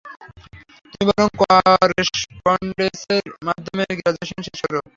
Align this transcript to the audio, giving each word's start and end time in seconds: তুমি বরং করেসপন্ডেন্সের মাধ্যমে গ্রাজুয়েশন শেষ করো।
তুমি 0.91 1.03
বরং 1.09 1.27
করেসপন্ডেন্সের 1.41 3.25
মাধ্যমে 3.47 3.83
গ্রাজুয়েশন 3.99 4.39
শেষ 4.47 4.59
করো। 4.63 4.79